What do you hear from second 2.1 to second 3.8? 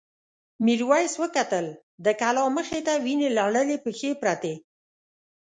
کلا مخې ته وینې لړلې